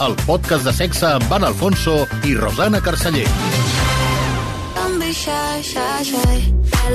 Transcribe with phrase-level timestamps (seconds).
[0.00, 1.94] el podcast de sexe amb Van Alfonso
[2.24, 3.26] i Rosana Carceller.
[4.74, 5.00] Don't.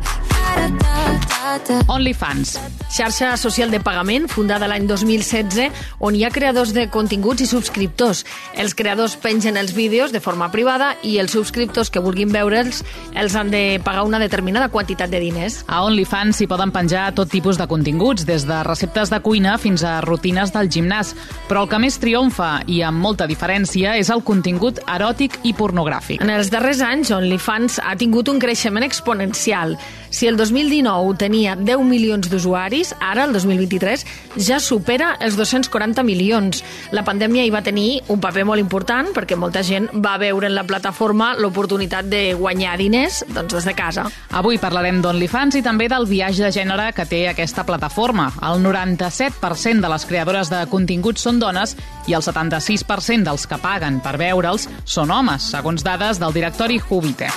[1.88, 2.56] OnlyFans,
[2.90, 5.68] xarxa social de pagament fundada l'any 2016
[6.02, 8.24] on hi ha creadors de continguts i subscriptors.
[8.58, 12.82] Els creadors pengen els vídeos de forma privada i els subscriptors que vulguin veure'ls
[13.14, 15.60] els han de pagar una determinada quantitat de diners.
[15.68, 19.86] A OnlyFans s'hi poden penjar tot tipus de continguts, des de receptes de cuina fins
[19.86, 21.14] a rutines del gimnàs.
[21.50, 26.24] Però el que més triomfa, i amb molta diferència, és el contingut eròtic i pornogràfic.
[26.26, 29.78] En els darrers anys, OnlyFans ha tingut un creixement exponencial.
[30.14, 34.06] Si el 2019 tenia 10 milions d'usuaris, ara, el 2023,
[34.40, 36.64] ja supera els 240 milions.
[36.96, 40.56] La pandèmia hi va tenir un paper molt important perquè molta gent va veure en
[40.56, 44.08] la plataforma l'oportunitat de guanyar diners doncs, des de casa.
[44.32, 48.32] Avui parlarem d'OnlyFans i també del viatge de gènere que té aquesta plataforma.
[48.42, 51.76] El 97% de les creadores de continguts són dones
[52.08, 57.32] i el 76% dels que paguen per veure'ls són homes, segons dades del directori Júbite.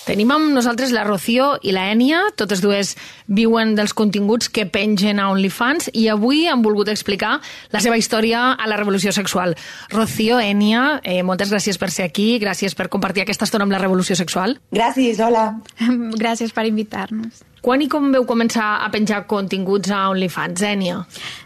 [0.00, 2.94] Tenim amb nosaltres la Rocío i la Enya, totes dues
[3.28, 7.34] viuen dels continguts que pengen a OnlyFans i avui han volgut explicar
[7.74, 9.52] la seva història a la revolució sexual.
[9.92, 13.82] Rocío, Enya, eh, moltes gràcies per ser aquí, gràcies per compartir aquesta estona amb la
[13.82, 14.56] revolució sexual.
[14.72, 15.60] Gràcies, hola.
[16.22, 17.44] Gràcies per invitar-nos.
[17.60, 21.02] Quan i com veu començar a penjar continguts a OnlyFans, Enya?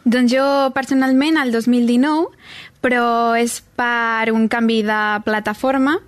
[0.07, 0.47] Doncs jo
[0.77, 2.31] personalment el 2019,
[2.85, 5.99] però és per un canvi de plataforma.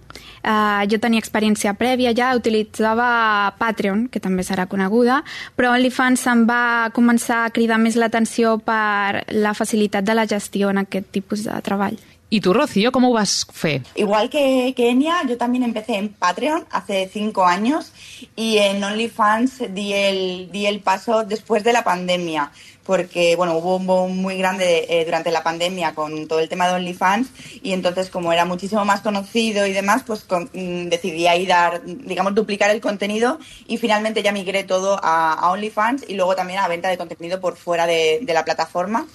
[0.46, 5.24] Uh, jo tenia experiència prèvia ja, utilitzava Patreon, que també serà coneguda,
[5.58, 10.70] però OnlyFans em va començar a cridar més l'atenció per la facilitat de la gestió
[10.70, 11.98] en aquest tipus de treball.
[12.36, 13.80] I tu, Rocío, com ho vas fer?
[13.94, 17.92] Igual que, que Enya, yo también empecé en Patreon hace cinco años
[18.36, 22.50] y en OnlyFans di el, di el paso después de la pandemia,
[22.84, 26.68] porque bueno, hubo un boom muy grande eh, durante la pandemia con todo el tema
[26.68, 27.28] de OnlyFans
[27.62, 31.80] y entonces como era muchísimo más conocido y demás, pues con- mm, decidí ahí dar,
[31.86, 36.58] digamos, duplicar el contenido y finalmente ya migré todo a, a OnlyFans y luego también
[36.58, 39.06] a venta de contenido por fuera de, de la plataforma.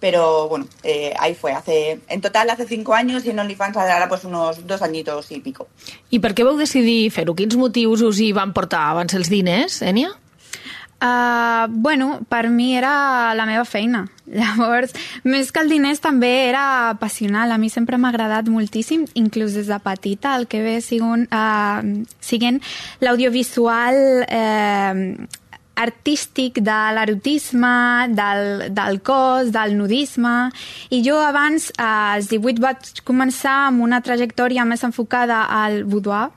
[0.00, 1.52] Pero bueno, eh, ahí fue.
[1.52, 5.40] Hace, en total hace cinco años y en OnlyFans ahora pues unos dos añitos y
[5.40, 5.68] pico.
[6.10, 7.36] I per què vau decidir fer-ho?
[7.36, 10.10] Quins motius us hi van portar abans els diners, Enya?
[11.02, 14.02] Uh, bueno, per mi era la meva feina.
[14.30, 14.92] Llavors,
[15.24, 17.54] més que el diners també era passional.
[17.54, 21.80] A mi sempre m'ha agradat moltíssim, inclús des de petita, el que ve siguin, uh,
[22.20, 22.60] siguent
[23.00, 25.26] l'audiovisual eh,
[25.80, 27.74] artístic de l'erotisme,
[28.16, 30.50] del, del cos, del nudisme,
[30.90, 36.28] i jo abans, als 18, vaig començar amb una trajectòria més enfocada al boudoir,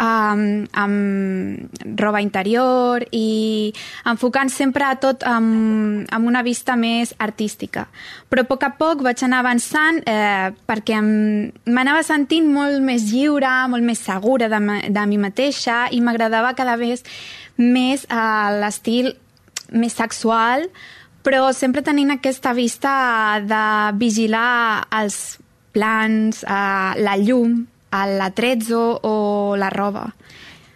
[0.00, 3.72] um, amb roba interior i
[4.08, 7.86] enfocant sempre a tot amb, amb una vista més artística.
[8.28, 13.52] Però a poc a poc vaig anar avançant eh, perquè m'anava sentint molt més lliure,
[13.72, 14.60] molt més segura de,
[14.90, 17.04] de mi mateixa i m'agradava cada vegada
[17.56, 19.14] més eh, l'estil
[19.72, 20.68] més sexual,
[21.26, 22.92] però sempre tenint aquesta vista
[23.42, 23.64] de
[23.98, 25.38] vigilar els
[25.74, 27.64] plans, eh, la llum,
[27.96, 30.06] l'atrezzo o la roba.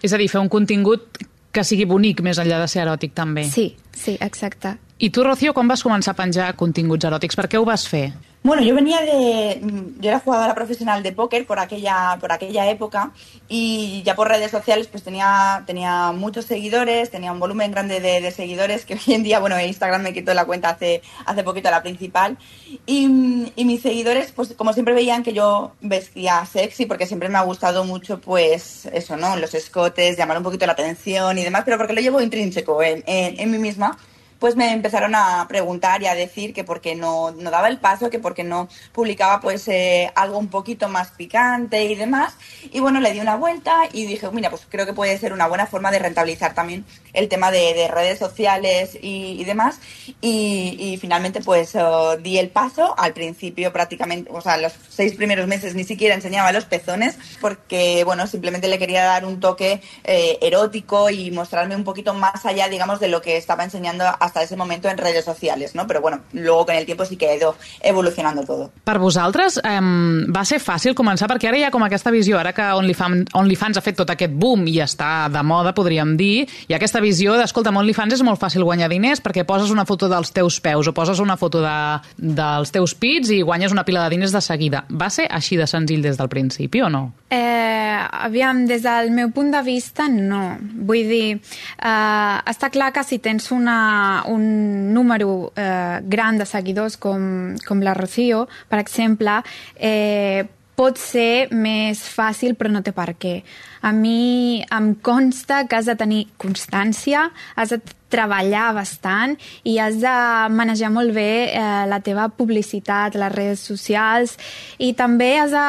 [0.00, 1.20] És a dir, fer un contingut
[1.52, 3.44] que sigui bonic més enllà de ser eròtic, també.
[3.50, 4.76] Sí, sí, exacte.
[5.00, 7.36] I tu, Rocío, quan vas començar a penjar continguts eròtics?
[7.36, 8.10] Per què ho vas fer?
[8.42, 9.60] Bueno, yo venía de.
[10.00, 13.12] Yo era jugadora profesional de póker por aquella, por aquella época
[13.50, 18.30] y ya por redes sociales pues tenía, tenía muchos seguidores, tenía un volumen grande de,
[18.30, 21.82] seguidores que hoy en día, bueno, Instagram me quitó la cuenta hace, hace poquito, la
[21.82, 22.38] principal.
[22.86, 27.36] Y, y mis seguidores, pues como siempre veían que yo vestía sexy, porque siempre me
[27.36, 29.36] ha gustado mucho, pues eso, ¿no?
[29.36, 33.04] Los escotes, llamar un poquito la atención y demás, pero porque lo llevo intrínseco en,
[33.06, 33.98] en, en mí misma
[34.40, 37.78] pues me empezaron a preguntar y a decir que por qué no, no daba el
[37.78, 42.34] paso, que por qué no publicaba pues eh, algo un poquito más picante y demás.
[42.72, 45.46] Y bueno, le di una vuelta y dije, mira, pues creo que puede ser una
[45.46, 49.78] buena forma de rentabilizar también el tema de, de redes sociales y, demás.
[50.22, 51.82] Y, finalmente pues eh,
[52.22, 52.94] di el paso.
[52.98, 58.04] Al principio prácticamente, o sea, los seis primeros meses ni siquiera enseñaba los pezones porque,
[58.04, 62.68] bueno, simplemente le quería dar un toque eh, erótico y mostrarme un poquito más allá,
[62.68, 65.86] digamos, de lo que estaba enseñando hasta hasta ese momento en redes sociales, ¿no?
[65.86, 68.70] Pero bueno, luego con el tiempo sí que ha ido evolucionando todo.
[68.84, 69.80] Per vosaltres eh,
[70.30, 73.80] va ser fàcil començar, perquè ara hi ha com aquesta visió, ara que OnlyFans, OnlyFans
[73.80, 77.74] ha fet tot aquest boom i està de moda, podríem dir, ha aquesta visió d'escolta,
[77.74, 80.94] amb OnlyFans és molt fàcil guanyar diners perquè poses una foto dels teus peus o
[80.94, 81.76] poses una foto de,
[82.16, 84.84] dels teus pits i guanyes una pila de diners de seguida.
[84.90, 87.02] Va ser així de senzill des del principi o no?
[87.30, 90.56] Eh, aviam, des del meu punt de vista, no.
[90.60, 96.96] Vull dir, eh, està clar que si tens una, un número eh, gran de seguidors
[96.96, 99.40] com, com la Rocío, per exemple,
[99.76, 100.46] eh,
[100.80, 103.40] pot ser més fàcil, però no té per què.
[103.84, 107.26] A mi em consta que has de tenir constància,
[107.56, 107.80] has de
[108.10, 109.36] treballar bastant
[109.68, 110.14] i has de
[110.56, 114.34] manejar molt bé eh, la teva publicitat, les redes socials
[114.82, 115.66] i també has de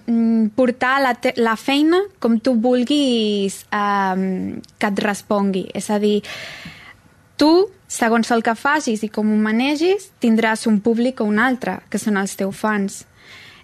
[0.00, 5.66] mm, portar la, la feina com tu vulguis eh, que et respongui.
[5.74, 6.20] És a dir,
[7.36, 11.80] tu, segons el que facis i com ho manegis, tindràs un públic o un altre,
[11.90, 13.02] que són els teus fans.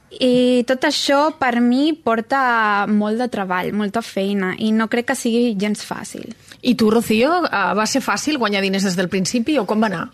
[0.08, 5.18] I tot això, per mi, porta molt de treball, molta feina, i no crec que
[5.18, 6.32] sigui gens fàcil.
[6.62, 9.92] I tu, Rocío, eh, va ser fàcil guanyar diners des del principi o com va
[9.92, 10.08] anar?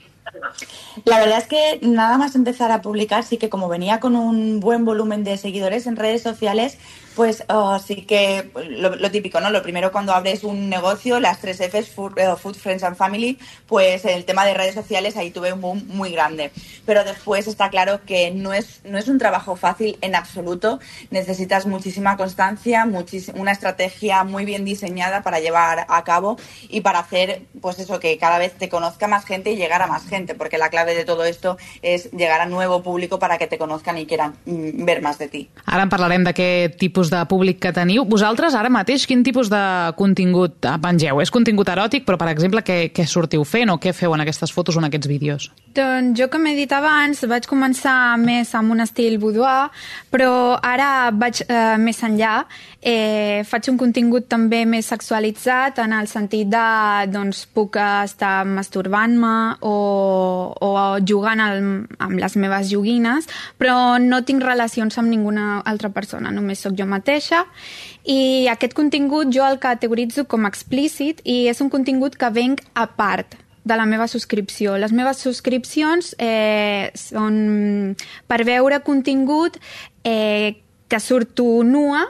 [1.04, 4.60] La verdad es que nada más empezar a publicar, sí que como venía con un
[4.60, 6.78] buen volumen de seguidores en redes sociales,
[7.14, 9.50] pues uh, sí que lo, típico, ¿no?
[9.50, 13.38] Lo primero cuando abres un negocio, las tres Fs, food, uh, food, Friends and Family,
[13.66, 16.50] pues el tema de redes sociales ahí tuve un boom muy grande.
[16.84, 20.81] Pero después está claro que no es, no es un trabajo fácil en absoluto.
[21.11, 26.37] Necesitas muchísima constancia, muchis, una estrategia muy bien diseñada para llevar a cabo
[26.69, 29.87] y para hacer, pues eso, que cada vez te conozca más gente y llegar a
[29.87, 33.46] más gente, porque la clave de todo esto es llegar a nuevo público para que
[33.46, 35.50] te conozcan y quieran mm, ver más de ti.
[35.67, 38.04] Ara en parlarem de qué tipus de públic que teniu.
[38.08, 39.62] Vosaltres, ara mateix, quin tipus de
[39.98, 41.20] contingut pengeu?
[41.22, 44.52] És contingut eròtic, però, per exemple, què, què sortiu fent o què feu en aquestes
[44.54, 45.50] fotos o en aquests vídeos?
[45.74, 49.70] Doncs jo, com he dit abans, vaig començar més amb un estil boudoir,
[50.12, 52.44] però ara vaig eh, més enllà.
[52.84, 56.64] Eh, faig un contingut també més sexualitzat, en el sentit de,
[57.08, 59.31] doncs, puc estar masturbant-me
[59.64, 59.76] o,
[60.52, 60.72] o
[61.08, 61.62] jugant al,
[62.04, 66.84] amb les meves joguines, però no tinc relacions amb ninguna altra persona, només sóc jo
[66.84, 67.46] mateixa
[68.04, 72.84] i aquest contingut jo el categoritzo com explícit i és un contingut que venc a
[72.84, 74.76] part de la meva subscripció.
[74.76, 77.96] Les meves subscripcions eh, són
[78.28, 79.56] per veure contingut
[80.04, 82.04] eh, que surto nua,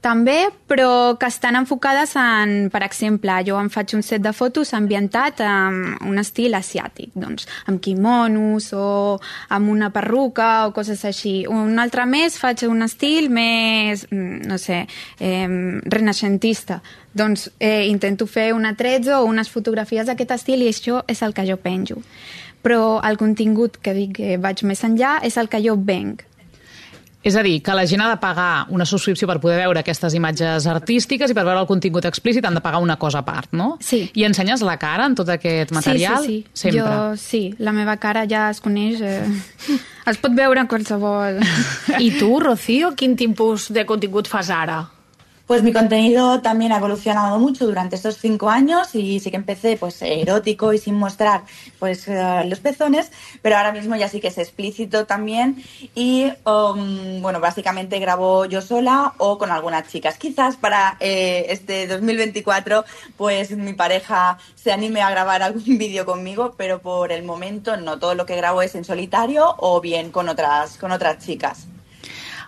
[0.00, 4.70] també, però que estan enfocades en, per exemple, jo em faig un set de fotos
[4.76, 9.18] ambientat amb un estil asiàtic, doncs amb quimonos o
[9.54, 11.42] amb una perruca o coses així.
[11.50, 14.84] Un altre mes faig un estil més, no sé,
[15.18, 15.48] eh,
[15.90, 16.78] renaixentista.
[17.18, 21.34] Doncs eh, intento fer una tretzo o unes fotografies d'aquest estil i això és el
[21.34, 21.98] que jo penjo.
[22.62, 26.22] Però el contingut que dic que vaig més enllà és el que jo venc.
[27.26, 30.14] És a dir, que la gent ha de pagar una subscripció per poder veure aquestes
[30.14, 33.50] imatges artístiques i per veure el contingut explícit han de pagar una cosa a part,
[33.58, 33.72] no?
[33.82, 34.04] Sí.
[34.14, 36.22] I ensenyes la cara en tot aquest material?
[36.22, 36.60] Sí, sí, sí.
[36.68, 36.84] Sempre?
[36.84, 39.02] Jo, sí, la meva cara ja es coneix.
[39.02, 39.80] Eh...
[40.06, 41.42] es pot veure en qualsevol.
[42.06, 44.84] I tu, Rocío, quin tipus de contingut fas ara?
[45.48, 49.78] Pues mi contenido también ha evolucionado mucho durante estos cinco años y sí que empecé
[49.78, 51.40] pues erótico y sin mostrar
[51.78, 53.10] pues uh, los pezones,
[53.40, 58.60] pero ahora mismo ya sí que es explícito también y um, bueno, básicamente grabo yo
[58.60, 60.18] sola o con algunas chicas.
[60.18, 62.84] Quizás para eh, este 2024
[63.16, 67.98] pues mi pareja se anime a grabar algún vídeo conmigo, pero por el momento no,
[67.98, 71.68] todo lo que grabo es en solitario o bien con otras, con otras chicas.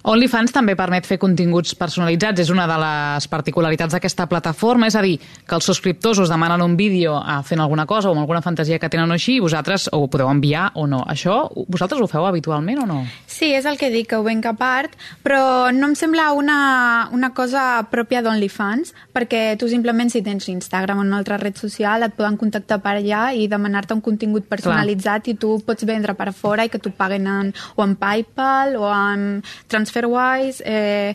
[0.03, 2.41] OnlyFans també permet fer continguts personalitzats.
[2.41, 4.89] És una de les particularitats d'aquesta plataforma.
[4.89, 8.23] És a dir, que els subscriptors us demanen un vídeo fent alguna cosa o amb
[8.23, 11.03] alguna fantasia que tenen o així i vosaltres ho podeu enviar o no.
[11.09, 13.01] Això vosaltres ho feu habitualment o no?
[13.27, 17.09] Sí, és el que dic, que ho venc a part, però no em sembla una,
[17.13, 22.03] una cosa pròpia d'OnlyFans, perquè tu simplement si tens Instagram o una altra red social
[22.07, 25.35] et poden contactar per allà i demanar-te un contingut personalitzat Clar.
[25.35, 28.89] i tu pots vendre per fora i que t'ho paguen en, o en PayPal o
[28.91, 29.43] en
[29.91, 31.15] TransferWise eh,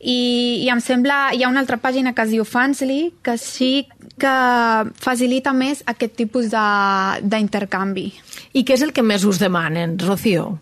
[0.00, 3.88] i, i em sembla hi ha una altra pàgina que es diu Fansly que sí
[4.18, 4.36] que
[4.98, 8.08] facilita més aquest tipus d'intercanvi.
[8.54, 10.58] I què és el que més us demanen, Rocío?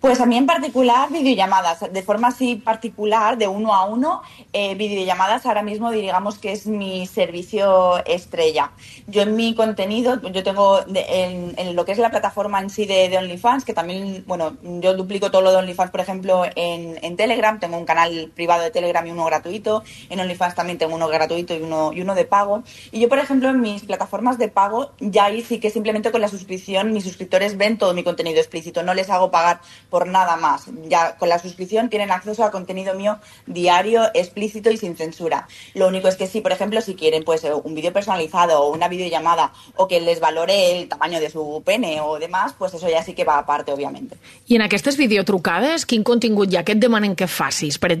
[0.00, 4.22] Pues a mí en particular videollamadas, de forma así particular, de uno a uno,
[4.54, 8.70] eh, videollamadas ahora mismo digamos que es mi servicio estrella.
[9.08, 12.86] Yo en mi contenido, yo tengo de- en, lo que es la plataforma en sí
[12.86, 16.98] de, de OnlyFans, que también, bueno, yo duplico todo lo de OnlyFans, por ejemplo, en,
[17.02, 20.94] en Telegram, tengo un canal privado de Telegram y uno gratuito, en OnlyFans también tengo
[20.94, 22.62] uno gratuito y uno, y uno de pago.
[22.90, 26.22] Y yo, por ejemplo, en mis plataformas de pago, ya ahí sí que simplemente con
[26.22, 29.60] la suscripción mis suscriptores ven todo mi contenido explícito, no les hago pagar
[29.90, 30.66] por nada más.
[30.88, 35.48] Ya con la suscripción tienen acceso a contenido mío diario, explícito y sin censura.
[35.74, 38.72] Lo único es que sí, por ejemplo, si quieren pues eh, un vídeo personalizado o
[38.72, 42.88] una videollamada o que les valore el tamaño de su pene o demás, pues eso
[42.88, 44.16] ya sí que va aparte, obviamente.
[44.46, 47.98] I en aquestes videotrucades, quin contingut hi ha que et demanen que facis, per?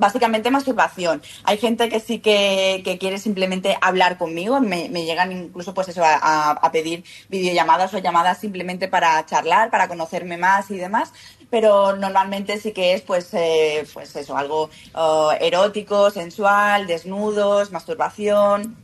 [0.00, 1.22] Básicamente masturbación.
[1.44, 5.88] Hay gente que sí que, que quiere simplemente hablar conmigo, me, me llegan incluso pues
[5.88, 11.12] eso a, pedir videollamadas o llamadas simplemente para charlar, para conocerme más y demás,
[11.50, 18.76] pero normalmente sí que es pues eh, pues eso, algo eh, erótico, sensual, desnudos, masturbación.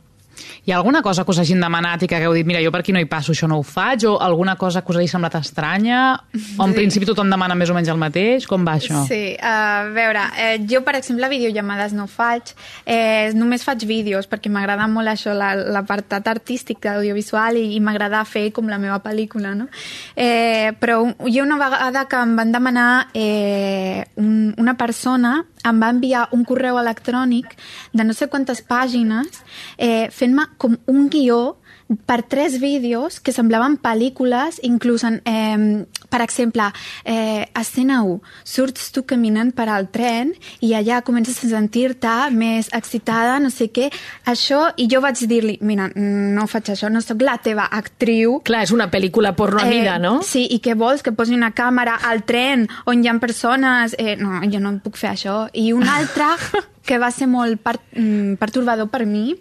[0.65, 2.81] Hi ha alguna cosa que us hagin demanat i que hagueu dit, mira, jo per
[2.81, 5.35] aquí no hi passo, això no ho faig, o alguna cosa que us hagi semblat
[5.39, 6.19] estranya,
[6.57, 8.45] o en principi tothom demana més o menys el mateix?
[8.47, 9.03] Com va això?
[9.07, 12.53] Sí, a veure, eh, jo, per exemple, videollamades no faig,
[12.85, 18.23] eh, només faig vídeos, perquè m'agrada molt això, la- l'apartat artístic d'audiovisual i, i m'agrada
[18.25, 19.67] fer com la meva pel·lícula, no?
[20.15, 25.91] Eh, però jo una vegada que em van demanar eh, un, una persona em va
[25.93, 27.55] enviar un correu electrònic
[27.93, 29.43] de no sé quantes pàgines
[29.77, 31.57] eh, fent-me com un guió
[32.05, 36.63] per tres vídeos que semblaven pel·lícules, inclús, en, eh, per exemple,
[37.05, 42.69] eh, escena 1, surts tu caminant per al tren i allà comences a sentir-te més
[42.73, 43.91] excitada, no sé què,
[44.25, 48.63] això, i jo vaig dir-li, mira, no faig això, no sóc la teva actriu, Clar,
[48.63, 50.21] és una pel·lícula porno a mida, no?
[50.23, 51.03] Sí, i què vols?
[51.03, 53.95] Que posi una càmera al tren on hi ha persones...
[53.97, 55.47] Eh, no, jo no puc fer això.
[55.53, 56.27] I un altre
[56.87, 59.35] que va ser molt per, mm, pertorbador per mi,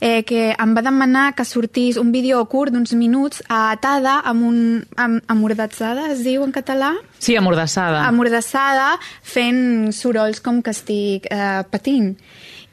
[0.00, 4.58] eh, que em va demanar que sortís un vídeo curt d'uns minuts atada amb un...
[4.96, 6.94] Amb, amordatzada, es diu en català?
[7.18, 8.06] Sí, amordassada.
[8.08, 12.14] amordassada fent sorolls com que estic eh, patint.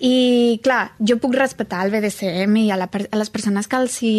[0.04, 3.96] I, clar, jo puc respectar el BDSM i a, la, a les persones que els
[4.04, 4.18] hi,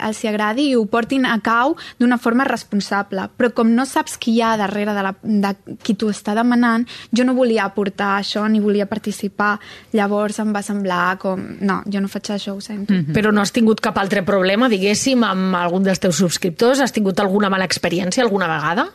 [0.00, 3.26] els hi agradi i ho portin a cau d'una forma responsable.
[3.36, 6.86] Però com no saps qui hi ha darrere de, la, de qui t'ho està demanant,
[7.12, 9.58] jo no volia aportar això ni volia participar.
[9.92, 11.44] Llavors em va semblar com...
[11.60, 12.94] No, jo no faig això, ho sento.
[12.96, 13.12] Mm.
[13.16, 16.80] Però no has tingut cap altre problema, diguéssim, amb algun dels teus subscriptors?
[16.80, 18.88] Has tingut alguna mala experiència alguna vegada?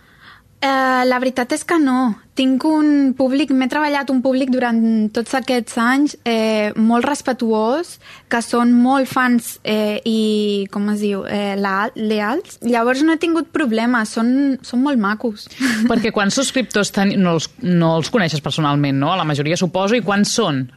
[0.62, 2.14] Eh, la veritat és que no.
[2.38, 4.78] Tinc un públic, m'he treballat un públic durant
[5.14, 7.96] tots aquests anys eh, molt respetuós,
[8.30, 12.60] que són molt fans eh, i, com es diu, eh, la, leals.
[12.62, 15.48] Llavors no he tingut problemes, són, són molt macos.
[15.90, 17.16] Perquè quants subscriptors ten...
[17.18, 19.16] no, els, no els coneixes personalment, no?
[19.18, 20.68] La majoria suposo, i quants són?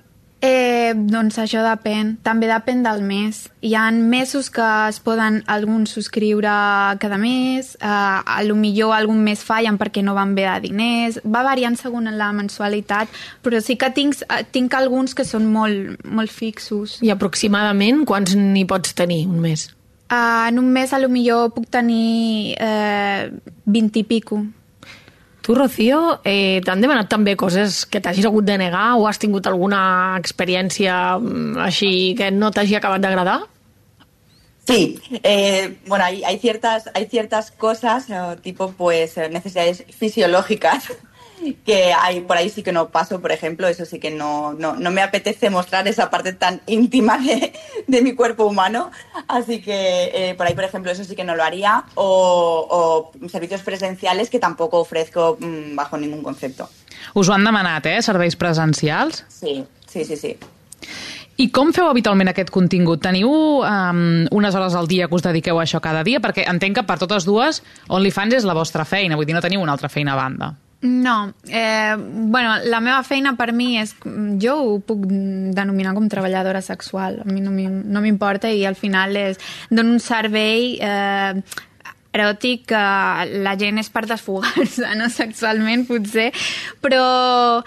[0.44, 2.18] Eh, doncs això depèn.
[2.26, 3.38] També depèn del mes.
[3.64, 6.52] Hi ha mesos que es poden alguns subscriure
[7.00, 11.20] cada mes, eh, a lo millor algun mes fallen perquè no van bé de diners,
[11.24, 13.08] va variant segons la mensualitat,
[13.42, 16.98] però sí que tinc, eh, tinc alguns que són molt, molt fixos.
[17.00, 19.70] I aproximadament quants n'hi pots tenir un mes?
[20.10, 23.30] Eh, en un mes a lo millor puc tenir eh,
[23.64, 24.44] 20 i pico.
[25.44, 29.44] Tu, Rocío, eh, t'han demanat també coses que t'hagis hagut de negar o has tingut
[29.44, 29.80] alguna
[30.16, 33.42] experiència mm, així que no t'hagi acabat d'agradar?
[34.66, 40.88] Sí, eh, bueno, hay, hay ciertas, hay ciertas cosas, eh, tipo pues eh, necesidades fisiológicas
[41.52, 44.74] que hay por ahí sí que no paso, por ejemplo, eso sí que no, no,
[44.74, 47.52] no me apetece mostrar esa parte tan íntima de,
[47.86, 48.90] de mi cuerpo humano,
[49.28, 53.28] así que eh, por ahí, por ejemplo, eso sí que no lo haría, o, o
[53.28, 56.68] servicios presenciales que tampoco ofrezco mm, bajo ningún concepto.
[57.14, 58.00] Us ho han demanat, eh?
[58.02, 59.24] Serveis presencials.
[59.28, 60.36] Sí, sí, sí, sí.
[61.36, 63.00] I com feu habitualment aquest contingut?
[63.02, 63.30] Teniu
[63.66, 66.20] um, unes hores al dia que us dediqueu a això cada dia?
[66.22, 67.58] Perquè entenc que per totes dues
[67.90, 70.52] OnlyFans és la vostra feina, vull dir, no teniu una altra feina a banda.
[70.85, 73.95] No, eh, bueno, la meva feina per mi és...
[74.43, 78.76] Jo ho puc denominar com treballadora sexual, a mi no m'im- no m'importa i al
[78.76, 81.41] final és, dono un servei eh,
[82.12, 82.85] eròtic que
[83.47, 86.29] la gent és per desfogar-se, no sexualment potser,
[86.85, 87.64] però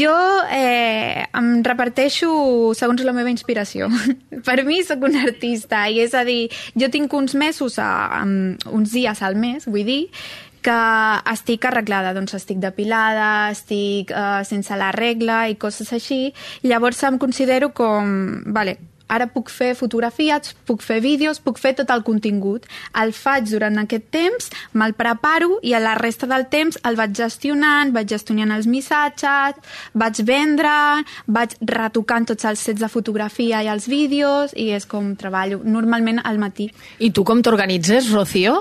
[0.00, 0.16] jo
[0.52, 2.32] eh, em reparteixo
[2.76, 3.92] segons la meva inspiració.
[4.48, 8.56] per mi sóc un artista i és a dir, jo tinc uns mesos, a, um,
[8.72, 10.02] uns dies al mes, vull dir,
[10.64, 10.78] que
[11.32, 16.30] estic arreglada, doncs estic depilada, estic eh, sense la regla i coses així,
[16.62, 18.78] llavors em considero com, vale,
[19.10, 22.68] Ara puc fer fotografies, puc fer vídeos, puc fer tot el contingut.
[23.02, 27.16] El faig durant aquest temps, me'l preparo i a la resta del temps el vaig
[27.18, 29.58] gestionant, vaig gestionant els missatges,
[29.98, 30.72] vaig vendre,
[31.26, 36.22] vaig retocant tots els sets de fotografia i els vídeos i és com treballo normalment
[36.22, 36.70] al matí.
[37.02, 38.60] I tu com t'organitzes, Rocío?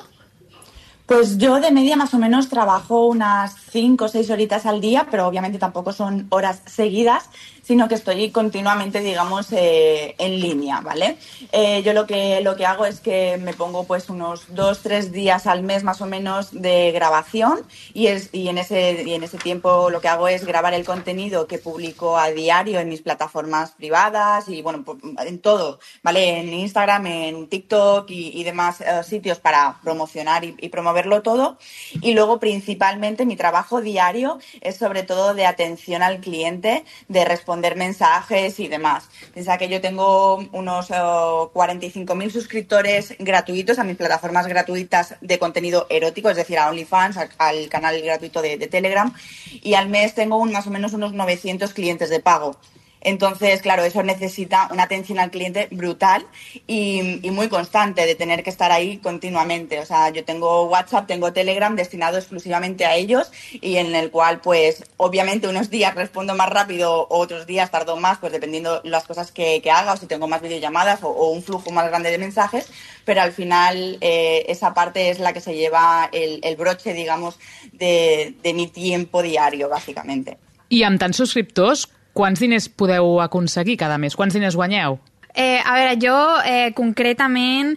[1.10, 5.08] Pues yo de media más o menos trabajo unas 5 o 6 horitas al día,
[5.10, 7.32] pero obviamente tampoco son horas seguidas,
[7.70, 11.18] sino que estoy continuamente, digamos, eh, en línea, ¿vale?
[11.52, 15.12] Eh, yo lo que, lo que hago es que me pongo pues unos 2, 3
[15.12, 17.60] días al mes más o menos de grabación
[17.94, 20.84] y, es, y, en ese, y en ese tiempo lo que hago es grabar el
[20.84, 24.84] contenido que publico a diario en mis plataformas privadas y, bueno,
[25.24, 26.40] en todo, ¿vale?
[26.40, 31.60] En Instagram, en TikTok y, y demás eh, sitios para promocionar y, y promoverlo todo.
[32.02, 37.59] Y luego, principalmente, mi trabajo diario es sobre todo de atención al cliente, de responder
[37.76, 39.10] mensajes y demás.
[39.34, 45.88] Piensa que yo tengo unos eh, 45.000 suscriptores gratuitos a mis plataformas gratuitas de contenido
[45.90, 49.14] erótico, es decir, a OnlyFans, al, al canal gratuito de, de Telegram,
[49.62, 52.56] y al mes tengo un, más o menos unos 900 clientes de pago.
[53.02, 56.26] Entonces, claro, eso necesita una atención al cliente brutal
[56.68, 59.80] y, muy constante, de tener que estar ahí continuamente.
[59.80, 64.42] O sea, yo tengo WhatsApp, tengo Telegram destinado exclusivamente a ellos y en el cual,
[64.42, 69.32] pues, obviamente unos días respondo más rápido, otros días tardo más, pues dependiendo las cosas
[69.32, 72.72] que, haga o si tengo más videollamadas o, o, un flujo más grande de mensajes,
[73.06, 77.40] pero al final eh, esa parte es la que se lleva el, broche, digamos,
[77.72, 80.38] de, de mi tiempo diario, básicamente.
[80.70, 81.88] I amb tants subscriptors,
[82.20, 84.18] quants diners podeu aconseguir cada mes?
[84.20, 85.00] Quants diners guanyeu?
[85.34, 87.76] Eh, a veure, jo eh, concretament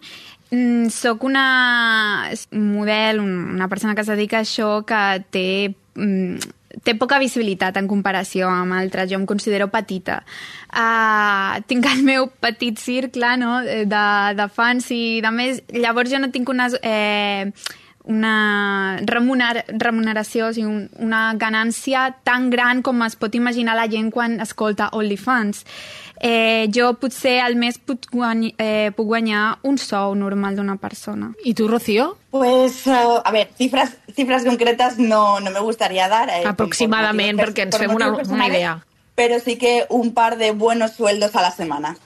[0.51, 5.47] mm, sóc una model, una persona que es dedica a això que té...
[5.95, 9.11] Mm, té poca visibilitat en comparació amb altres.
[9.11, 10.23] Jo em considero petita.
[10.73, 13.59] Uh, tinc el meu petit circle no?
[13.61, 14.07] de,
[14.39, 16.79] de fans i, de més, llavors jo no tinc unes...
[16.81, 17.53] Eh,
[18.05, 23.89] una remuner remuneració, o sigui, un, una ganància tan gran com es pot imaginar la
[23.91, 25.65] gent quan escolta OnlyFans.
[26.23, 31.33] Eh, jo potser al mes puc, guany, eh, puc guanyar un sou normal d'una persona.
[31.45, 32.17] I tu, Rocío?
[32.31, 36.31] Pues, uh, a ver, cifras, cifras concretas no, no me gustaría dar.
[36.31, 38.79] Eh, Aproximadament, por, por perquè ens fem una, una idea
[39.14, 41.97] pero sí que un par de buenos sueldos a la semana.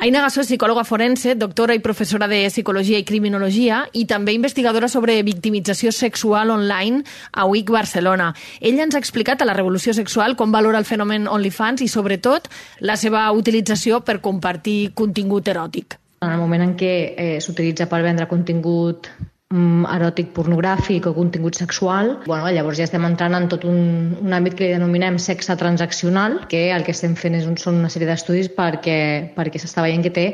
[0.00, 4.88] Aina Gassó és psicòloga forense, doctora i professora de Psicologia i Criminologia i també investigadora
[4.88, 7.02] sobre victimització sexual online
[7.32, 8.30] a UIC Barcelona.
[8.60, 12.48] Ella ens ha explicat a la Revolució Sexual com valora el fenomen OnlyFans i, sobretot,
[12.80, 15.98] la seva utilització per compartir contingut eròtic.
[16.24, 19.08] En el moment en què eh, s'utilitza per vendre contingut
[19.50, 23.80] eròtic pornogràfic o contingut sexual, bueno, llavors ja estem entrant en tot un,
[24.22, 27.80] un àmbit que li denominem sexe transaccional, que el que estem fent és un, són
[27.82, 30.26] una sèrie d'estudis perquè, perquè s'està veient que té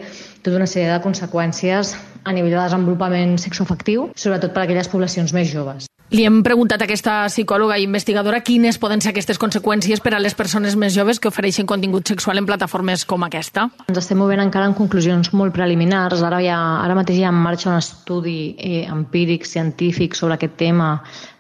[0.43, 1.95] tota una sèrie de conseqüències
[2.27, 5.87] a nivell de desenvolupament sexoafectiu, sobretot per a aquelles poblacions més joves.
[6.15, 10.21] Li hem preguntat a aquesta psicòloga i investigadora quines poden ser aquestes conseqüències per a
[10.23, 13.67] les persones més joves que ofereixen contingut sexual en plataformes com aquesta.
[13.91, 16.23] Ens estem movent encara en conclusions molt preliminars.
[16.23, 20.55] Ara, ha, ara mateix hi ha en marxa un estudi eh, empíric, científic sobre aquest
[20.63, 20.93] tema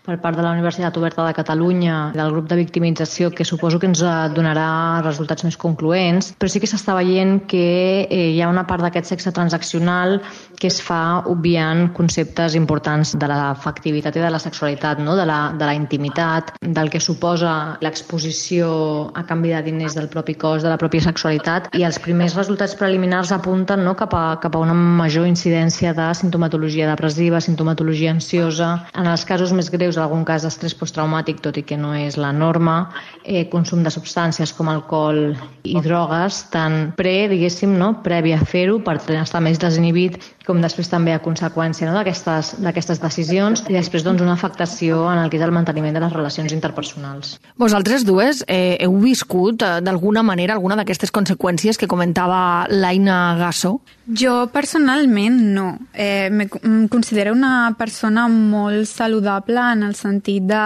[0.07, 3.89] per part de la Universitat Oberta de Catalunya, del grup de victimització, que suposo que
[3.91, 4.03] ens
[4.37, 7.67] donarà resultats més concloents, però sí que s'està veient que
[8.07, 10.21] eh, hi ha una part d'aquest sexe transaccional
[10.57, 15.17] que es fa obviant conceptes importants de l'afectivitat i de la sexualitat, no?
[15.17, 18.69] de, la, de la intimitat, del que suposa l'exposició
[19.15, 22.77] a canvi de diners del propi cos, de la pròpia sexualitat, i els primers resultats
[22.79, 23.95] preliminars apunten no?
[23.99, 29.53] cap, a, cap a una major incidència de sintomatologia depressiva, sintomatologia ansiosa, en els casos
[29.57, 32.79] més greus en algun cas d'estrès posttraumàtic, tot i que no és la norma,
[33.25, 37.93] eh, consum de substàncies com alcohol i drogues, tant pre, diguéssim, no?
[38.07, 41.97] previ a fer-ho, per estar més desinhibit, com després també a conseqüència no?
[41.97, 46.15] d'aquestes decisions, i després doncs, una afectació en el que és el manteniment de les
[46.15, 47.37] relacions interpersonals.
[47.59, 53.81] Vosaltres dues eh, heu viscut eh, d'alguna manera alguna d'aquestes conseqüències que comentava l'Aina Gasso?
[54.07, 55.67] Jo personalment no.
[55.93, 60.63] Eh, me, em considero una persona molt saludable en el sentit de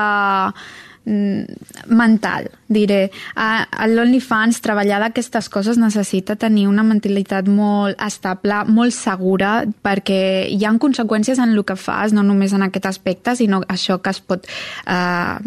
[1.05, 3.11] mental, diré.
[3.35, 10.61] A, l'OnlyFans treballar d'aquestes coses necessita tenir una mentalitat molt estable, molt segura, perquè hi
[10.65, 14.21] ha conseqüències en el que fas, no només en aquest aspecte, sinó això que es
[14.21, 15.39] pot eh,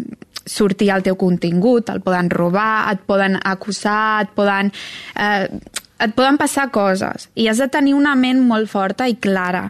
[0.44, 4.74] sortir al teu contingut, el poden robar, et poden acusar, et poden...
[5.16, 5.48] Eh,
[6.04, 9.68] et poden passar coses i has de tenir una ment molt forta i clara.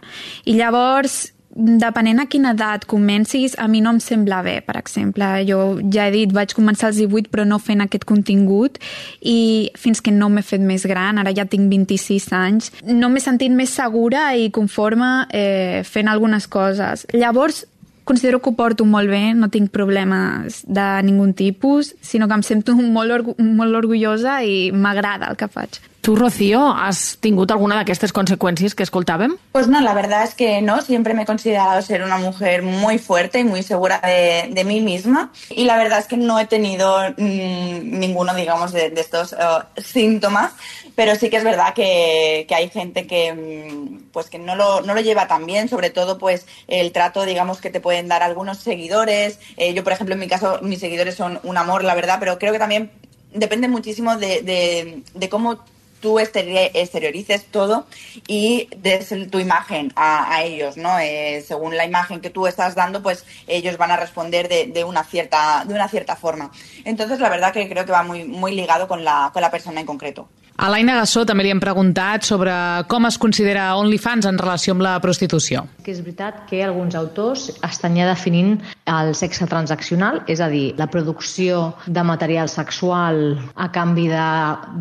[0.49, 5.27] I llavors depenent a quina edat comencis, a mi no em sembla bé, per exemple.
[5.47, 8.79] Jo ja he dit, vaig començar als 18 però no fent aquest contingut
[9.21, 13.23] i fins que no m'he fet més gran, ara ja tinc 26 anys, no m'he
[13.23, 17.07] sentit més segura i conforme eh, fent algunes coses.
[17.15, 17.63] Llavors,
[18.05, 22.43] considero que ho porto molt bé, no tinc problemes de ningun tipus, sinó que em
[22.43, 25.79] sento molt, orgu molt orgullosa i m'agrada el que faig.
[26.05, 29.31] Tu, Rocío, has tingut alguna d'aquestes consecuencias que escoltàvem?
[29.53, 30.83] Pues no, la verdad es que no.
[30.83, 34.81] Siempre me he considerado ser una mujer muy fuerte y muy segura de, de mí
[34.81, 35.31] misma.
[35.49, 39.63] Y la verdad es que no he tenido mmm, ninguno, digamos, de, de estos uh,
[39.81, 40.51] síntomas.
[40.93, 44.81] Pero sí que es verdad que, que hay gente que, mm, pues, que no, lo,
[44.81, 48.21] no lo lleva tan bien, sobre todo pues el trato, digamos, que te pueden dar
[48.21, 49.39] algunos seguidores.
[49.57, 52.37] Eh, yo, por ejemplo, en mi caso, mis seguidores son un amor, la verdad, pero
[52.37, 52.91] creo que también
[53.33, 55.65] depende muchísimo de, de, de cómo
[56.05, 57.87] tú exteriorices todo
[58.27, 60.99] y des tu imagen a, ellos, ¿no?
[60.99, 64.83] Eh, según la imagen que tú estás dando, pues ellos van a responder de, de,
[64.83, 66.51] una cierta, de una cierta forma.
[66.83, 69.79] Entonces, la verdad que creo que va muy, muy ligado con la, con la persona
[69.79, 70.29] en concreto.
[70.55, 72.53] A l'Aina Gassó també li hem preguntat sobre
[72.87, 75.65] com es considera OnlyFans en relació amb la prostitució.
[75.83, 78.53] Que és veritat que alguns autors estan ja definint
[78.87, 84.27] el sexe transaccional, és a dir, la producció de material sexual a canvi de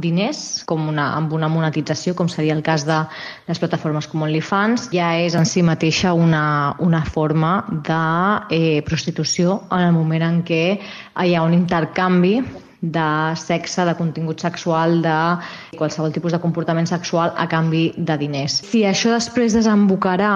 [0.05, 3.01] diners, com una, amb una monetització, com seria el cas de
[3.49, 8.05] les plataformes com OnlyFans, ja és en si mateixa una, una forma de
[8.55, 12.39] eh, prostitució en el moment en què hi ha un intercanvi
[12.93, 13.09] de
[13.41, 15.17] sexe, de contingut sexual, de
[15.79, 18.61] qualsevol tipus de comportament sexual a canvi de diners.
[18.69, 20.35] Si això després desembocarà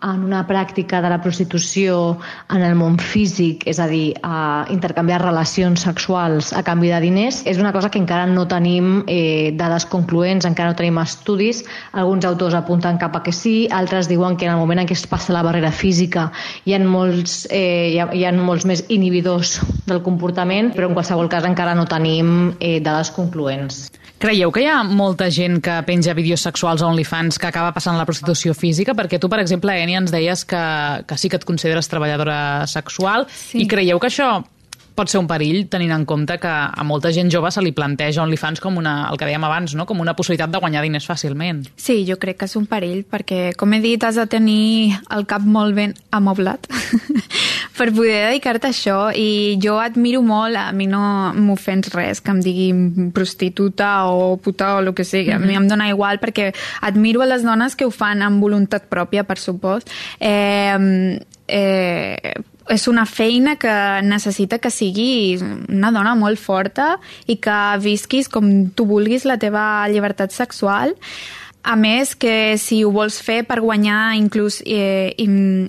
[0.00, 2.16] en una pràctica de la prostitució
[2.48, 7.42] en el món físic, és a dir, a intercanviar relacions sexuals a canvi de diners,
[7.44, 11.64] és una cosa que encara no tenim eh, dades concloents, encara no tenim estudis.
[11.92, 14.96] Alguns autors apunten cap a que sí, altres diuen que en el moment en què
[14.96, 16.30] es passa la barrera física
[16.64, 19.58] hi ha molts, eh, hi ha, hi ha molts més inhibidors
[19.90, 23.88] del comportament, però en qualsevol cas encara no tenim eh, dades concloents.
[24.20, 27.96] Creieu que hi ha molta gent que penja vídeos sexuals a OnlyFans que acaba passant
[27.96, 28.92] la prostitució física?
[28.96, 30.64] Perquè tu, per exemple, Eni, ens deies que,
[31.08, 33.64] que sí que et consideres treballadora sexual sí.
[33.64, 34.34] i creieu que això
[35.00, 38.20] pot ser un perill tenint en compte que a molta gent jove se li planteja
[38.20, 39.86] OnlyFans com una, el que dèiem abans, no?
[39.88, 41.62] com una possibilitat de guanyar diners fàcilment.
[41.80, 45.24] Sí, jo crec que és un perill perquè, com he dit, has de tenir el
[45.30, 46.68] cap molt ben amoblat
[47.78, 51.00] per poder dedicar-te a això i jo admiro molt, a mi no
[51.32, 55.68] m'ofens res que em diguin prostituta o puta o el que sigui, a mi em
[55.70, 56.50] dóna igual perquè
[56.84, 59.88] admiro a les dones que ho fan amb voluntat pròpia, per supost.
[60.20, 60.76] Eh,
[61.48, 62.34] eh,
[62.68, 63.72] és una feina que
[64.04, 69.88] necessita que siguis una dona molt forta i que visquis com tu vulguis la teva
[69.88, 70.94] llibertat sexual
[71.62, 75.12] a més, que si ho vols fer per guanyar inclús eh,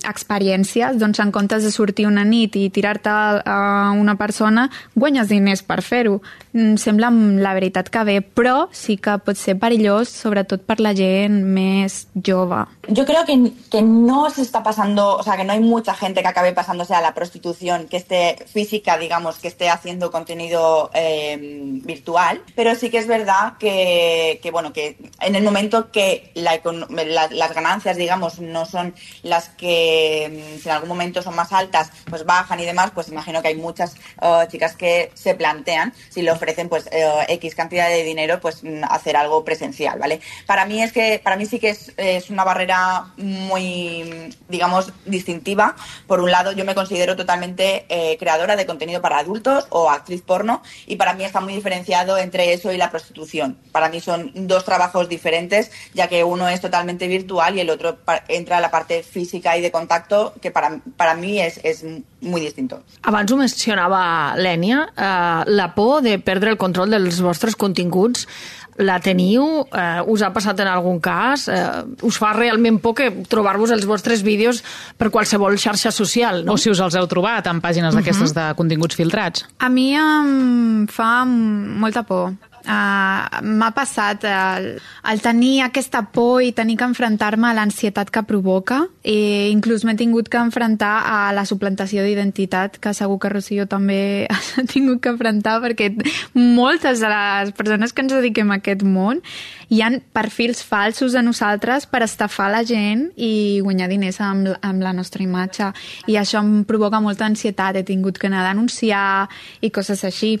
[0.08, 5.62] experiències, doncs en comptes de sortir una nit i tirar-te a una persona, guanyes diners
[5.62, 6.20] per fer-ho.
[6.52, 7.08] Em sembla
[7.40, 12.06] la veritat que bé, però sí que pot ser perillós, sobretot per la gent més
[12.14, 12.64] jove.
[12.88, 16.22] Yo creo que, que no se está pasando, o sea, que no hay mucha gente
[16.22, 21.38] que acabe pasándose a la prostitución, que esté física, digamos, que esté haciendo contenido eh,
[21.84, 26.60] virtual, pero sí que es verdad que, que, bueno, que en el momento que la,
[27.04, 31.52] la, las ganancias, digamos, no son las que mm, si en algún momento son más
[31.52, 35.92] altas, pues bajan y demás, pues imagino que hay muchas uh, chicas que se plantean,
[36.10, 40.20] si le ofrecen pues uh, X cantidad de dinero, pues mm, hacer algo presencial, ¿vale?
[40.46, 45.76] Para mí es que, para mí sí que es, es una barrera muy, digamos, distintiva.
[46.06, 50.22] Por un lado, yo me considero totalmente eh, creadora de contenido para adultos o actriz
[50.22, 53.58] porno y para mí está muy diferenciado entre eso y la prostitución.
[53.72, 57.98] Para mí son dos trabajos diferentes ya que uno es totalmente virtual y el otro
[58.28, 61.84] entra a la parte física y de contacto, que para, para mí es, es
[62.20, 62.82] muy distinto.
[63.02, 68.26] Abans ho mencionava l'Ènia, eh, la por de perdre el control dels vostres continguts
[68.76, 69.66] la teniu?
[69.68, 71.46] Eh, us ha passat en algun cas?
[71.48, 74.62] Eh, us fa realment por que trobar-vos els vostres vídeos
[74.96, 76.56] per qualsevol xarxa social, no?
[76.56, 78.48] O si us els heu trobat en pàgines d'aquestes uh -huh.
[78.50, 79.46] de continguts filtrats.
[79.58, 82.32] A mi em fa molta por
[82.62, 84.68] Uh, m'ha passat el,
[85.10, 88.84] el tenir aquesta por i tenir que enfrontar-me a l'ansietat que provoca.
[89.02, 94.28] I inclús m'he tingut que enfrontar a la suplantació d'identitat que segur que Rocío també
[94.30, 95.90] ha tingut que enfrontar perquè
[96.34, 99.22] moltes de les persones que ens dediquem a aquest món
[99.72, 104.84] hi han perfils falsos de nosaltres per estafar la gent i guanyar diners amb, amb
[104.84, 105.70] la nostra imatge.
[106.12, 107.78] I això em provoca molta ansietat.
[107.80, 109.30] He tingut que anar a denunciar
[109.64, 110.34] i coses així.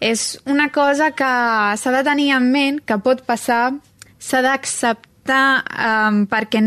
[0.00, 1.28] És una cosa que
[1.76, 3.72] s'ha de tenir en ment que pot passar,
[4.20, 6.60] s'ha d'acceptar um, perquè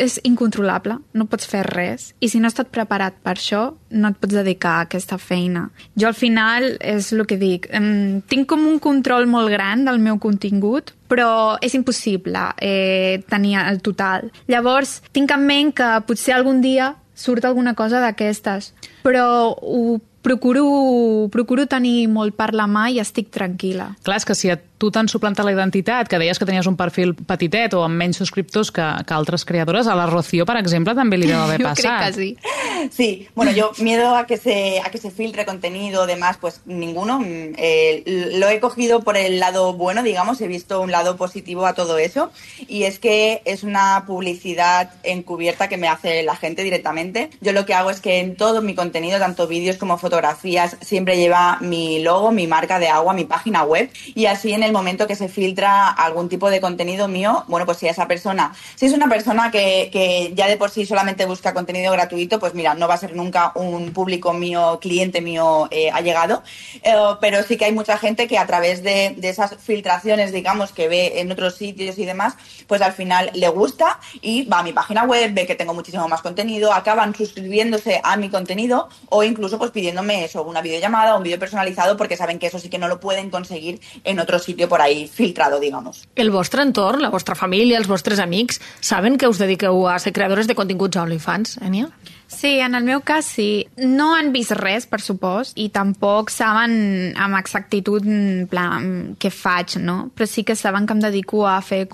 [0.00, 2.12] és incontrolable, no pots fer res.
[2.20, 5.68] I si no has estat preparat per això, no et pots dedicar a aquesta feina.
[5.98, 10.00] Jo al final, és el que dic, um, tinc com un control molt gran del
[10.02, 14.32] meu contingut, però és impossible eh, tenir el total.
[14.48, 21.28] Llavors, tinc en ment que potser algun dia surt alguna cosa d'aquestes, però ho procuro,
[21.32, 23.92] procuro tenir molt per la mà i estic tranquil·la.
[24.06, 26.76] Clar, és que si a tu t'han suplantat la identitat, que deies que tenies un
[26.78, 30.94] perfil petitet o amb menys subscriptors que, que altres creadores, a la Rocío, per exemple,
[30.94, 31.98] també li deu haver Jo passat.
[32.02, 32.88] crec que sí.
[32.94, 37.18] Sí, bueno, yo miedo a que se a que se filtre contenido, demás, pues ninguno.
[37.20, 38.02] Mm, eh,
[38.36, 41.98] lo he cogido por el lado bueno, digamos, he visto un lado positivo a todo
[41.98, 42.30] eso
[42.68, 47.30] y es que es una publicidad encubierta que me hace la gente directamente.
[47.40, 51.16] Yo lo que hago es que en todo mi contenido, tanto vídeos como fotografías, siempre
[51.16, 55.06] lleva mi logo, mi marca de agua, mi página web y así en el momento
[55.06, 58.92] que se filtra algún tipo de contenido mío, bueno, pues si esa persona, si es
[58.92, 62.88] una persona que, que ya de por sí solamente busca contenido gratuito, pues mira, no
[62.88, 66.42] va a ser nunca un público mío, cliente mío eh, allegado,
[66.82, 70.72] Eh, pero sí que hay mucha gente que a través de, de esas filtraciones, digamos,
[70.72, 72.34] que ve en otros sitios y demás,
[72.66, 76.08] pues al final le gusta y va a mi página web, ve que tengo muchísimo
[76.08, 81.22] más contenido, acaban suscribiéndose a mi contenido o incluso pues pidiéndome eso, una videollamada un
[81.22, 84.68] vídeo personalizado porque saben que eso sí que no lo pueden conseguir en otro sitio
[84.68, 86.08] por ahí filtrado, digamos.
[86.16, 90.12] El vostre entorn, la vostra família, els vostres amics, saben que us dediqueu a ser
[90.12, 91.86] creadores de continguts a OnlyFans, Enia?
[92.30, 93.66] Sí, en el meu cas sí.
[93.80, 98.04] No han vist res, per supost, i tampoc saben amb exactitud
[98.52, 100.10] plan, què faig, no?
[100.14, 101.86] Però sí que saben que em dedico a fer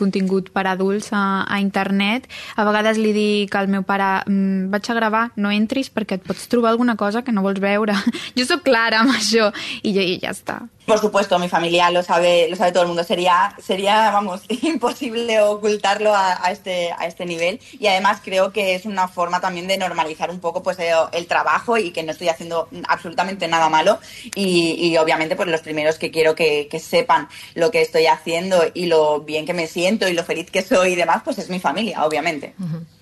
[0.00, 2.24] contingut per adults a, a internet.
[2.56, 6.24] A vegades li dic al meu pare mm, vaig a gravar, no entris perquè et
[6.24, 7.92] pots trobar alguna cosa que no vols veure.
[8.38, 9.52] Jo sóc clara amb això
[9.82, 10.62] i, ja- i ja està.
[10.82, 13.04] Por supuesto, mi familia lo sabe, lo sabe todo el mundo.
[13.04, 17.60] Sería, sería, vamos, imposible ocultarlo a, a este, a este nivel.
[17.78, 21.26] Y además creo que es una forma también de normalizar un poco pues el, el
[21.26, 23.98] trabajo y que no estoy haciendo absolutamente nada malo.
[24.34, 28.62] Y, y obviamente pues los primeros que quiero que, que sepan lo que estoy haciendo
[28.74, 31.50] y lo bien que me siento y lo feliz que soy y demás, pues es
[31.50, 32.54] mi familia, obviamente.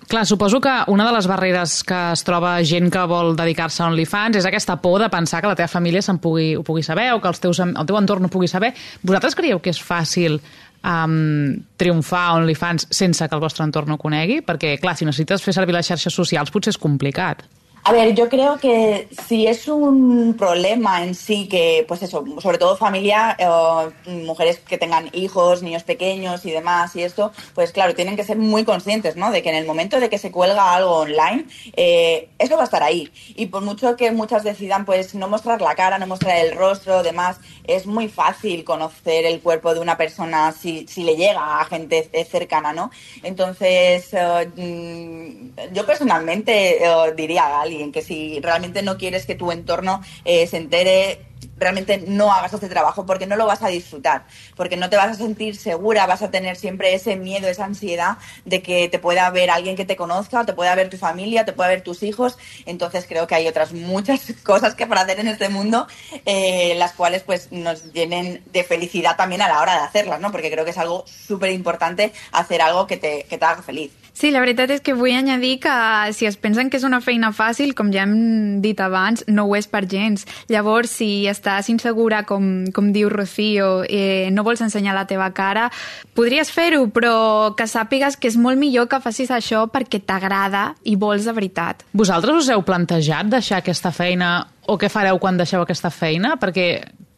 [0.07, 3.85] Clar, suposo que una de les barreres que es troba gent que vol dedicar-se a
[3.87, 7.13] OnlyFans és aquesta por de pensar que la teva família se'n pugui, ho pugui saber
[7.13, 8.73] o que els teus, el teu entorn ho pugui saber.
[9.07, 10.41] Vosaltres creieu que és fàcil
[10.83, 14.41] um, triomfar a OnlyFans sense que el vostre entorn ho conegui?
[14.45, 17.43] Perquè, clar, si necessites fer servir les xarxes socials potser és complicat.
[17.83, 22.59] A ver, yo creo que si es un problema en sí, que pues eso, sobre
[22.59, 27.95] todo familia, eh, mujeres que tengan hijos, niños pequeños y demás y esto, pues claro,
[27.95, 29.31] tienen que ser muy conscientes, ¿no?
[29.31, 32.65] De que en el momento de que se cuelga algo online, eh, eso va a
[32.65, 33.11] estar ahí.
[33.35, 37.01] Y por mucho que muchas decidan pues no mostrar la cara, no mostrar el rostro,
[37.01, 41.65] demás, es muy fácil conocer el cuerpo de una persona si, si le llega a
[41.65, 42.91] gente cercana, ¿no?
[43.23, 49.51] Entonces, eh, mm, yo personalmente eh, diría alguien que si realmente no quieres que tu
[49.51, 51.25] entorno eh, se entere,
[51.57, 55.07] realmente no hagas este trabajo porque no lo vas a disfrutar, porque no te vas
[55.07, 59.29] a sentir segura, vas a tener siempre ese miedo, esa ansiedad de que te pueda
[59.29, 62.37] ver alguien que te conozca, te pueda ver tu familia, te pueda ver tus hijos.
[62.65, 65.87] Entonces creo que hay otras muchas cosas que para hacer en este mundo,
[66.25, 70.31] eh, las cuales pues nos llenen de felicidad también a la hora de hacerlas, ¿no?
[70.31, 74.00] Porque creo que es algo súper importante hacer algo que te, que te haga feliz.
[74.21, 75.71] Sí, la veritat és que vull añadir que
[76.13, 79.55] si es pensen que és una feina fàcil, com ja hem dit abans, no ho
[79.57, 80.27] és per gens.
[80.51, 85.71] Llavors, si estàs insegura, com, com diu Rocío, eh, no vols ensenyar la teva cara,
[86.13, 90.93] podries fer-ho, però que sàpigues que és molt millor que facis això perquè t'agrada i
[91.01, 91.81] vols de veritat.
[91.97, 94.35] Vosaltres us heu plantejat deixar aquesta feina
[94.69, 96.35] o què fareu quan deixeu aquesta feina?
[96.37, 96.67] Perquè,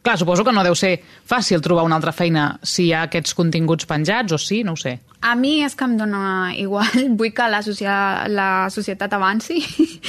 [0.00, 3.36] clar, suposo que no deu ser fàcil trobar una altra feina si hi ha aquests
[3.36, 5.02] continguts penjats, o sí, no ho sé.
[5.24, 9.56] A mi és que em dóna igual, vull que la, socia la societat avanci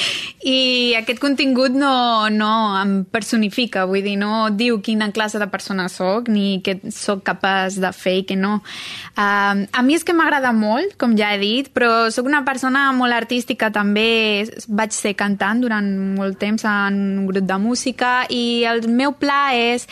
[0.46, 2.50] i aquest contingut no, no
[2.82, 7.80] em personifica, vull dir, no diu quina classe de persona sóc ni què sóc capaç
[7.80, 8.60] de fer i què no.
[9.16, 12.90] Um, a mi és que m'agrada molt, com ja he dit, però sóc una persona
[12.92, 18.66] molt artística també, vaig ser cantant durant molt temps en un grup de música i
[18.68, 19.88] el meu pla és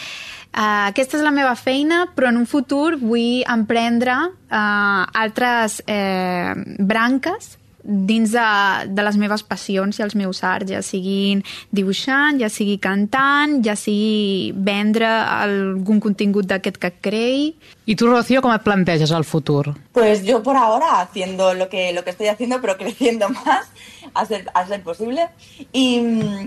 [0.54, 6.54] Uh, aquesta és la meva feina, però en un futur vull emprendre uh, altres eh,
[6.78, 8.46] branques dins de,
[8.88, 11.42] de les meves passions i els meus arts, ja siguin
[11.76, 17.50] dibuixant, ja sigui cantant, ja sigui vendre algun contingut d'aquest que creï.
[17.86, 19.74] I tu, Rocío, com et planteges el futur?
[19.92, 23.68] Pues yo por ahora haciendo lo que, lo que estoy haciendo, pero creciendo más
[24.14, 25.28] a ser, a ser posible.
[25.74, 26.02] Y,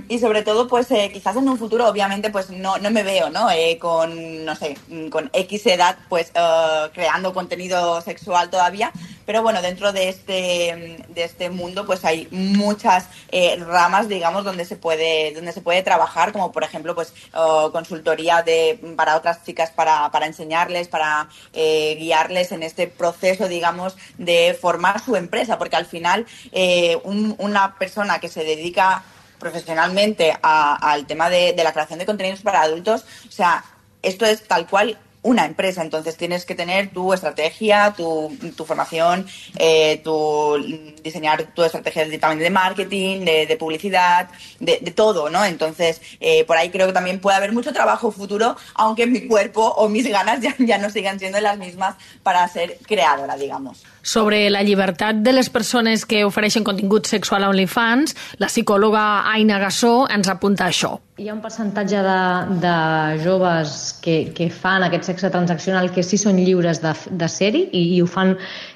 [0.08, 3.28] y sobre todo, pues eh, quizás en un futuro, obviamente, pues no, no me veo,
[3.28, 3.50] ¿no?
[3.50, 4.78] Eh, con, no sé,
[5.10, 8.90] con X edad, pues uh, creando contenido sexual todavía.
[9.26, 14.64] Pero bueno, dentro de este, de este mundo, pues hay muchas eh, ramas, digamos, donde
[14.64, 19.44] se puede, donde se puede trabajar, como por ejemplo, pues uh, consultoría de, para otras
[19.44, 25.58] chicas para, para enseñarles, para eh, guiarles en este proceso, digamos, de formar su empresa,
[25.58, 29.02] porque al final eh, un, una persona que se dedica
[29.38, 33.64] profesionalmente al tema de, de la creación de contenidos para adultos, o sea,
[34.02, 39.26] esto es tal cual una empresa, entonces tienes que tener tu estrategia, tu, tu formación,
[39.58, 40.56] eh, tu
[41.02, 44.28] diseñar tu estrategia de, también de marketing, de, de publicidad,
[44.60, 45.44] de, de, todo, ¿no?
[45.44, 49.62] Entonces, eh, por ahí creo que también puede haber mucho trabajo futuro, aunque mi cuerpo
[49.66, 53.84] o mis ganas ya, ya no sigan siendo las mismas para ser creadora, digamos.
[54.06, 59.58] Sobre la llibertat de les persones que ofereixen contingut sexual a OnlyFans, la psicòloga Aina
[59.58, 60.92] Gassó ens apunta això.
[61.18, 62.20] Hi ha un percentatge de,
[62.62, 62.76] de
[63.24, 67.82] joves que, que fan aquest sexe transaccional que sí són lliures de, de ser-hi i,
[67.96, 68.34] i ho fan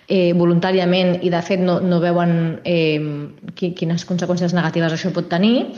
[0.08, 2.32] eh, voluntàriament i de fet no, no veuen
[2.64, 2.98] eh,
[3.60, 5.68] quines conseqüències negatives això pot tenir,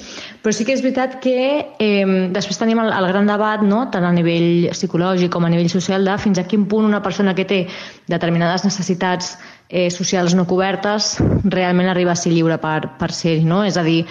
[0.43, 1.37] però sí que és veritat que
[1.83, 3.85] eh, després tenim el, el gran debat, no?
[3.93, 7.35] tant a nivell psicològic com a nivell social, de fins a quin punt una persona
[7.35, 7.65] que té
[8.13, 9.35] determinades necessitats
[9.73, 13.43] eh, socials no cobertes realment arriba a ser lliure per, per ser-hi.
[13.49, 13.65] No?
[13.67, 14.05] És a dir,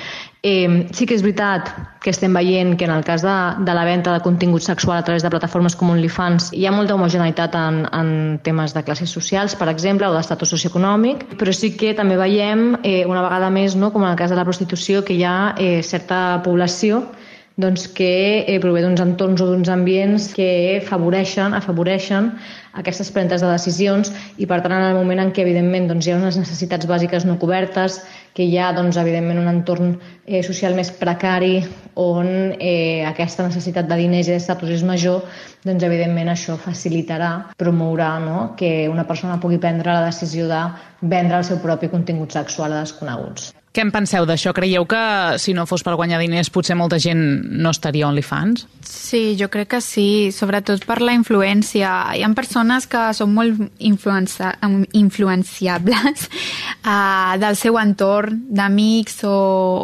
[0.43, 1.67] Eh, sí que és veritat
[2.01, 5.03] que estem veient que en el cas de, de la venda de contingut sexual a
[5.05, 8.09] través de plataformes com OnlyFans hi ha molta homogeneïtat en, en
[8.41, 13.03] temes de classes socials, per exemple, o d'estatus socioeconòmic, però sí que també veiem eh,
[13.05, 15.83] una vegada més, no, com en el cas de la prostitució, que hi ha eh,
[15.85, 17.03] certa població
[17.61, 22.31] doncs, que eh, prové d'uns entorns o d'uns ambients que favoreixen, afavoreixen
[22.81, 26.13] aquestes prentes de decisions i, per tant, en el moment en què, evidentment, doncs, hi
[26.13, 27.99] ha unes necessitats bàsiques no cobertes,
[28.35, 29.93] que hi ha, doncs, evidentment, un entorn
[30.25, 31.61] eh, social més precari
[31.99, 35.25] on eh, aquesta necessitat de diners i d'estatus és major,
[35.67, 38.51] doncs, evidentment, això facilitarà, promourà no?
[38.59, 40.65] que una persona pugui prendre la decisió de
[41.01, 43.51] vendre el seu propi contingut sexual a desconeguts.
[43.71, 44.51] Què en penseu d'això?
[44.51, 45.01] Creieu que
[45.39, 47.21] si no fos per guanyar diners potser molta gent
[47.63, 48.65] no estaria OnlyFans?
[48.83, 51.91] Sí, jo crec que sí, sobretot per la influència.
[52.11, 54.49] Hi ha persones que són molt influencia,
[54.99, 56.25] influenciables
[56.83, 59.37] uh, del seu entorn, d'amics o,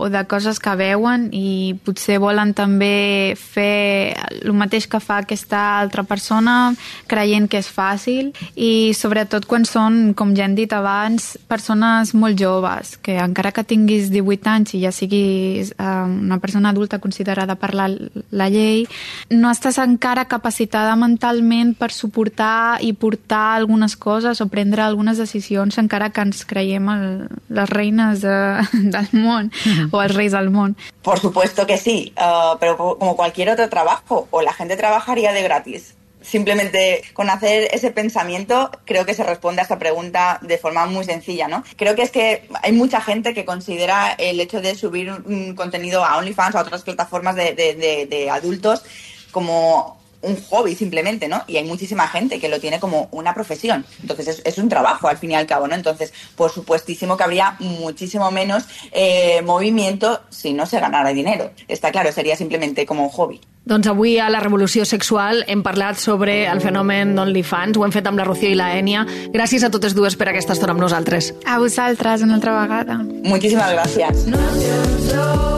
[0.04, 5.80] o de coses que veuen i potser volen també fer el mateix que fa aquesta
[5.80, 6.74] altra persona
[7.08, 12.36] creient que és fàcil i sobretot quan són, com ja hem dit abans, persones molt
[12.36, 17.00] joves, que encara que tinguin tinguis 18 anys i ja siguis eh, una persona adulta
[17.00, 17.88] considerada per la,
[18.32, 18.88] la llei,
[19.30, 25.78] no estàs encara capacitada mentalment per suportar i portar algunes coses o prendre algunes decisions
[25.78, 27.06] encara que ens creiem el,
[27.50, 28.38] les reines de,
[28.94, 29.90] del món uh -huh.
[29.92, 30.76] o els reis del món.
[31.04, 35.44] Por supuesto que sí, uh, pero como cualquier otro trabajo, o la gente trabajaría de
[35.44, 40.86] gratis simplemente con hacer ese pensamiento creo que se responde a esta pregunta de forma
[40.86, 41.64] muy sencilla, ¿no?
[41.76, 46.04] Creo que es que hay mucha gente que considera el hecho de subir un contenido
[46.04, 48.84] a OnlyFans o a otras plataformas de, de, de, de adultos
[49.32, 51.44] como un hobby simplemente, ¿no?
[51.48, 53.86] Y hay muchísima gente que lo tiene como una profesión.
[54.02, 55.76] Entonces es, es, un trabajo al fin y al cabo, ¿no?
[55.76, 61.52] Entonces, por supuestísimo que habría muchísimo menos eh, movimiento si no se ganara dinero.
[61.68, 63.42] Está claro, sería simplemente como un hobby.
[63.68, 68.08] Doncs avui a la Revolució Sexual hem parlat sobre el fenomen d'OnlyFans, ho hem fet
[68.08, 69.04] amb la Rocío i la Enya.
[69.34, 71.34] Gràcies a totes dues per aquesta estona amb nosaltres.
[71.44, 73.04] A vosaltres, una altra vegada.
[73.04, 73.36] No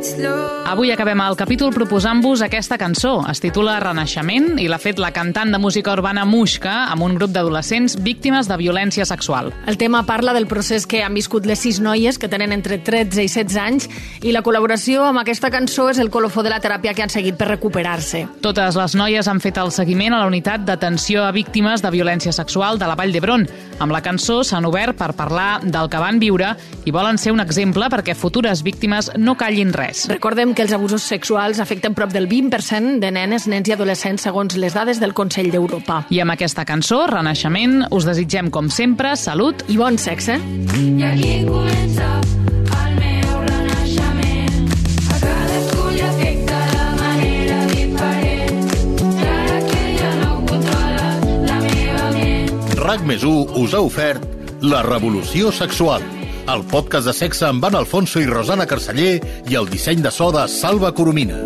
[0.00, 3.18] Avui acabem el capítol proposant-vos aquesta cançó.
[3.28, 7.34] Es titula Renaixement i l'ha fet la cantant de música urbana Muixca amb un grup
[7.34, 9.50] d'adolescents víctimes de violència sexual.
[9.68, 13.26] El tema parla del procés que han viscut les sis noies que tenen entre 13
[13.26, 13.88] i 16 anys
[14.22, 17.36] i la col·laboració amb aquesta cançó és el colofó de la teràpia que han seguit
[17.36, 18.24] per recuperar-se.
[18.40, 22.32] Totes les noies han fet el seguiment a la unitat d'atenció a víctimes de violència
[22.32, 23.48] sexual de la Vall d'Hebron.
[23.80, 26.54] Amb la cançó s'han obert per parlar del que van viure
[26.86, 29.89] i volen ser un exemple perquè futures víctimes no callin res.
[29.90, 30.08] Adolescents.
[30.10, 34.56] Recordem que els abusos sexuals afecten prop del 20% de nenes, nens i adolescents segons
[34.56, 36.04] les dades del Consell d'Europa.
[36.10, 40.38] I amb aquesta cançó, Renaixement, us desitgem, com sempre, salut i bon sexe.
[40.76, 42.20] I aquí comença
[42.86, 43.20] el meu.
[52.80, 54.24] RAC més us ha ofert
[54.62, 56.02] La Revolució Sexual,
[56.54, 60.32] el podcast de sexe amb Anna Alfonso i Rosana Carceller i el disseny de so
[60.34, 61.44] de Salva Coromina.